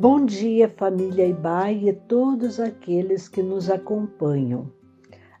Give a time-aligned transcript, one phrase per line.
[0.00, 4.70] Bom dia, família Ibai e todos aqueles que nos acompanham.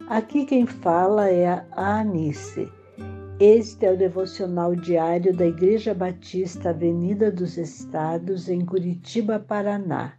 [0.08, 2.68] Aqui quem fala é a Anice.
[3.38, 10.14] Este é o devocional diário da Igreja Batista Avenida dos Estados, em Curitiba, Paraná.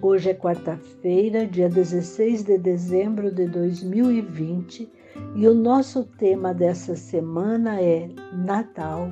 [0.00, 4.88] Hoje é quarta-feira, dia 16 de dezembro de 2020,
[5.34, 9.10] e o nosso tema dessa semana é Natal,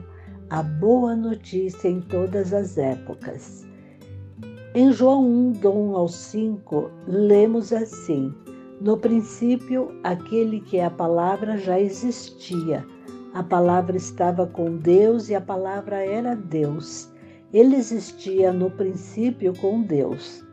[0.48, 3.65] a boa notícia em todas as épocas.
[4.78, 8.30] Em João 1, do 1 ao 5, lemos assim:
[8.78, 12.86] No princípio, aquele que é a palavra já existia.
[13.32, 17.10] A palavra estava com Deus e a palavra era Deus.
[17.54, 20.44] Ele existia no princípio com Deus.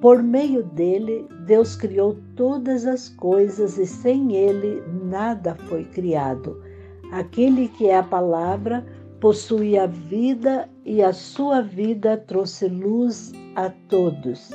[0.00, 6.62] Por meio dele, Deus criou todas as coisas e sem ele nada foi criado.
[7.10, 8.86] Aquele que é a palavra
[9.24, 14.50] possui a vida e a sua vida trouxe luz a todos.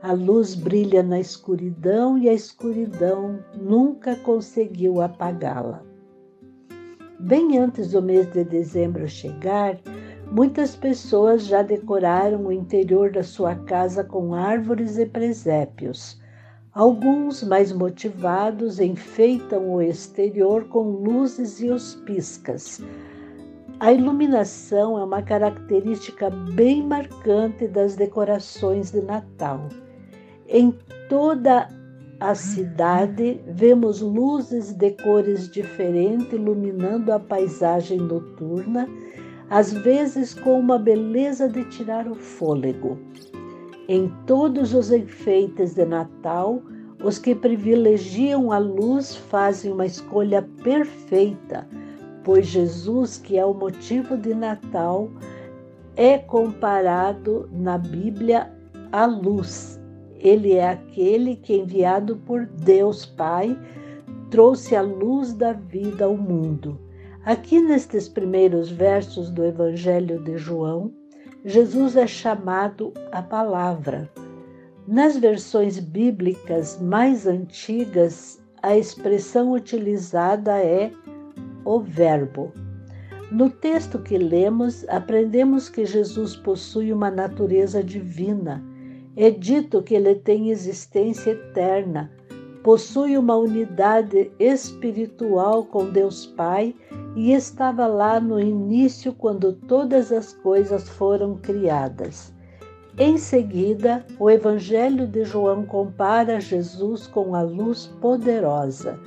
[0.00, 5.82] A luz brilha na escuridão e a escuridão nunca conseguiu apagá-la.
[7.20, 9.78] Bem antes do mês de dezembro chegar,
[10.32, 16.18] muitas pessoas já decoraram o interior da sua casa com árvores e presépios.
[16.72, 22.80] Alguns, mais motivados, enfeitam o exterior com luzes e os piscas
[23.78, 29.68] a iluminação é uma característica bem marcante das decorações de Natal.
[30.48, 30.74] Em
[31.10, 31.68] toda
[32.18, 38.88] a cidade, vemos luzes de cores diferentes iluminando a paisagem noturna,
[39.50, 42.98] às vezes com uma beleza de tirar o fôlego.
[43.88, 46.62] Em todos os enfeites de Natal,
[47.04, 51.68] os que privilegiam a luz fazem uma escolha perfeita
[52.26, 55.08] pois Jesus, que é o motivo de Natal,
[55.94, 58.52] é comparado na Bíblia
[58.90, 59.80] à luz.
[60.18, 63.56] Ele é aquele que, enviado por Deus Pai,
[64.28, 66.76] trouxe a luz da vida ao mundo.
[67.24, 70.92] Aqui nestes primeiros versos do Evangelho de João,
[71.44, 74.10] Jesus é chamado a palavra.
[74.84, 80.90] Nas versões bíblicas mais antigas, a expressão utilizada é
[81.66, 82.52] o Verbo.
[83.30, 88.64] No texto que lemos, aprendemos que Jesus possui uma natureza divina.
[89.16, 92.12] É dito que ele tem existência eterna,
[92.62, 96.72] possui uma unidade espiritual com Deus Pai
[97.16, 102.32] e estava lá no início quando todas as coisas foram criadas.
[102.96, 108.98] Em seguida, o Evangelho de João compara Jesus com a luz poderosa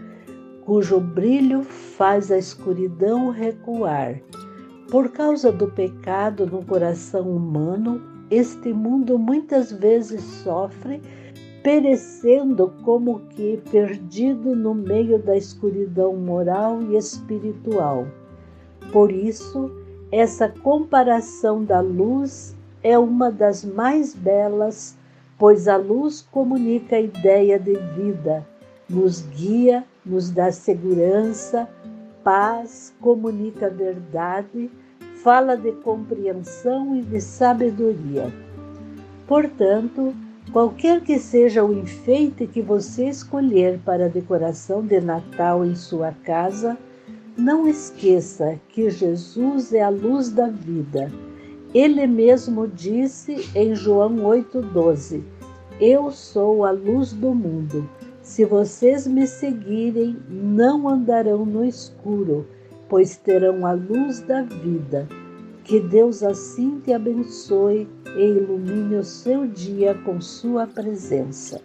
[0.69, 4.21] cujo brilho faz a escuridão recuar.
[4.91, 7.99] Por causa do pecado no coração humano,
[8.29, 11.01] este mundo muitas vezes sofre,
[11.63, 18.05] perecendo como que perdido no meio da escuridão moral e espiritual.
[18.91, 19.71] Por isso,
[20.11, 24.95] essa comparação da luz é uma das mais belas,
[25.35, 28.45] pois a luz comunica a ideia de vida,
[28.89, 31.69] nos guia nos dá segurança,
[32.23, 34.69] paz, comunica a verdade,
[35.23, 38.33] fala de compreensão e de sabedoria.
[39.27, 40.13] Portanto,
[40.51, 46.11] qualquer que seja o enfeite que você escolher para a decoração de Natal em sua
[46.23, 46.77] casa,
[47.37, 51.11] não esqueça que Jesus é a luz da vida.
[51.73, 55.21] Ele mesmo disse em João 8,12:
[55.79, 57.87] Eu sou a luz do mundo.
[58.29, 62.45] Se vocês me seguirem, não andarão no escuro,
[62.87, 65.07] pois terão a luz da vida.
[65.63, 71.59] Que Deus assim te abençoe e ilumine o seu dia com sua presença.